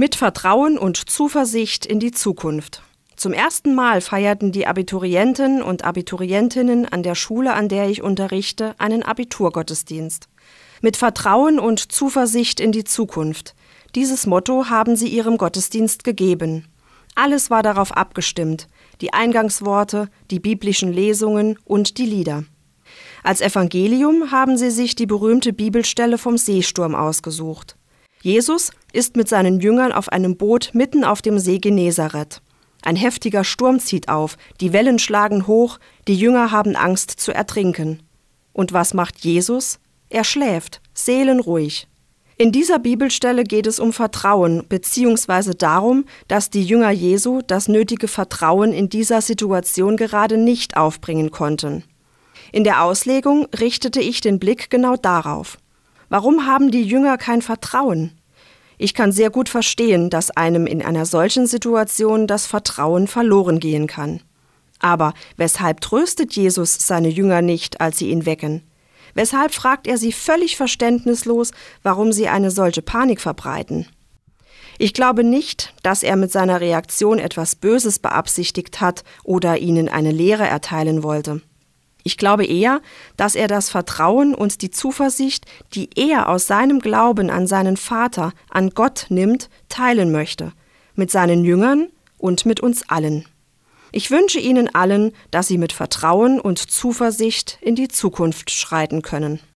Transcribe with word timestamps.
Mit 0.00 0.14
Vertrauen 0.14 0.78
und 0.78 1.10
Zuversicht 1.10 1.84
in 1.84 1.98
die 1.98 2.12
Zukunft. 2.12 2.84
Zum 3.16 3.32
ersten 3.32 3.74
Mal 3.74 4.00
feierten 4.00 4.52
die 4.52 4.64
Abiturienten 4.64 5.60
und 5.60 5.82
Abiturientinnen 5.82 6.86
an 6.86 7.02
der 7.02 7.16
Schule, 7.16 7.52
an 7.52 7.68
der 7.68 7.90
ich 7.90 8.00
unterrichte, 8.00 8.76
einen 8.78 9.02
Abiturgottesdienst. 9.02 10.28
Mit 10.82 10.96
Vertrauen 10.96 11.58
und 11.58 11.90
Zuversicht 11.90 12.60
in 12.60 12.70
die 12.70 12.84
Zukunft. 12.84 13.56
Dieses 13.96 14.24
Motto 14.24 14.66
haben 14.66 14.94
sie 14.94 15.08
ihrem 15.08 15.36
Gottesdienst 15.36 16.04
gegeben. 16.04 16.68
Alles 17.16 17.50
war 17.50 17.64
darauf 17.64 17.90
abgestimmt, 17.90 18.68
die 19.00 19.12
Eingangsworte, 19.12 20.10
die 20.30 20.38
biblischen 20.38 20.92
Lesungen 20.92 21.58
und 21.64 21.98
die 21.98 22.06
Lieder. 22.06 22.44
Als 23.24 23.40
Evangelium 23.40 24.30
haben 24.30 24.58
sie 24.58 24.70
sich 24.70 24.94
die 24.94 25.06
berühmte 25.06 25.52
Bibelstelle 25.52 26.18
vom 26.18 26.38
Seesturm 26.38 26.94
ausgesucht. 26.94 27.77
Jesus 28.22 28.72
ist 28.92 29.16
mit 29.16 29.28
seinen 29.28 29.60
Jüngern 29.60 29.92
auf 29.92 30.08
einem 30.10 30.36
Boot 30.36 30.70
mitten 30.72 31.04
auf 31.04 31.22
dem 31.22 31.38
See 31.38 31.58
Genezareth. 31.58 32.40
Ein 32.82 32.96
heftiger 32.96 33.44
Sturm 33.44 33.80
zieht 33.80 34.08
auf, 34.08 34.36
die 34.60 34.72
Wellen 34.72 34.98
schlagen 34.98 35.46
hoch, 35.46 35.78
die 36.06 36.16
Jünger 36.16 36.50
haben 36.50 36.76
Angst 36.76 37.10
zu 37.10 37.32
ertrinken. 37.32 38.02
Und 38.52 38.72
was 38.72 38.94
macht 38.94 39.18
Jesus? 39.20 39.78
Er 40.08 40.24
schläft, 40.24 40.80
seelenruhig. 40.94 41.86
In 42.40 42.52
dieser 42.52 42.78
Bibelstelle 42.78 43.42
geht 43.42 43.66
es 43.66 43.80
um 43.80 43.92
Vertrauen, 43.92 44.64
beziehungsweise 44.68 45.56
darum, 45.56 46.04
dass 46.28 46.50
die 46.50 46.62
Jünger 46.62 46.90
Jesu 46.90 47.42
das 47.44 47.66
nötige 47.66 48.06
Vertrauen 48.06 48.72
in 48.72 48.88
dieser 48.88 49.20
Situation 49.22 49.96
gerade 49.96 50.36
nicht 50.36 50.76
aufbringen 50.76 51.32
konnten. 51.32 51.82
In 52.52 52.62
der 52.62 52.84
Auslegung 52.84 53.48
richtete 53.58 54.00
ich 54.00 54.20
den 54.20 54.38
Blick 54.38 54.70
genau 54.70 54.96
darauf. 54.96 55.58
Warum 56.08 56.46
haben 56.46 56.70
die 56.70 56.82
Jünger 56.82 57.18
kein 57.18 57.42
Vertrauen? 57.42 58.12
Ich 58.78 58.94
kann 58.94 59.12
sehr 59.12 59.30
gut 59.30 59.48
verstehen, 59.48 60.08
dass 60.08 60.30
einem 60.30 60.66
in 60.66 60.82
einer 60.82 61.04
solchen 61.04 61.46
Situation 61.46 62.26
das 62.26 62.46
Vertrauen 62.46 63.08
verloren 63.08 63.60
gehen 63.60 63.86
kann. 63.86 64.20
Aber 64.78 65.12
weshalb 65.36 65.80
tröstet 65.80 66.34
Jesus 66.34 66.74
seine 66.74 67.08
Jünger 67.08 67.42
nicht, 67.42 67.80
als 67.80 67.98
sie 67.98 68.10
ihn 68.10 68.24
wecken? 68.24 68.62
Weshalb 69.14 69.52
fragt 69.52 69.86
er 69.88 69.98
sie 69.98 70.12
völlig 70.12 70.56
verständnislos, 70.56 71.50
warum 71.82 72.12
sie 72.12 72.28
eine 72.28 72.50
solche 72.52 72.82
Panik 72.82 73.20
verbreiten? 73.20 73.88
Ich 74.78 74.94
glaube 74.94 75.24
nicht, 75.24 75.74
dass 75.82 76.04
er 76.04 76.14
mit 76.14 76.30
seiner 76.30 76.60
Reaktion 76.60 77.18
etwas 77.18 77.56
Böses 77.56 77.98
beabsichtigt 77.98 78.80
hat 78.80 79.02
oder 79.24 79.58
ihnen 79.58 79.88
eine 79.88 80.12
Lehre 80.12 80.46
erteilen 80.46 81.02
wollte. 81.02 81.42
Ich 82.04 82.16
glaube 82.16 82.46
eher, 82.46 82.80
dass 83.16 83.34
er 83.34 83.48
das 83.48 83.70
Vertrauen 83.70 84.34
und 84.34 84.62
die 84.62 84.70
Zuversicht, 84.70 85.46
die 85.74 85.90
er 85.96 86.28
aus 86.28 86.46
seinem 86.46 86.80
Glauben 86.80 87.30
an 87.30 87.46
seinen 87.46 87.76
Vater, 87.76 88.32
an 88.50 88.70
Gott 88.70 89.06
nimmt, 89.08 89.50
teilen 89.68 90.12
möchte, 90.12 90.52
mit 90.94 91.10
seinen 91.10 91.44
Jüngern 91.44 91.88
und 92.16 92.46
mit 92.46 92.60
uns 92.60 92.88
allen. 92.88 93.26
Ich 93.90 94.10
wünsche 94.10 94.38
Ihnen 94.38 94.74
allen, 94.74 95.12
dass 95.30 95.48
Sie 95.48 95.58
mit 95.58 95.72
Vertrauen 95.72 96.40
und 96.40 96.58
Zuversicht 96.58 97.58
in 97.60 97.74
die 97.74 97.88
Zukunft 97.88 98.50
schreiten 98.50 99.02
können. 99.02 99.40